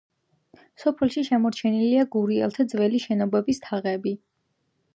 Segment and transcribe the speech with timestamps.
[0.83, 4.15] სოფელში შემორჩენილია გურიელთა ძველი შენობების თაღები.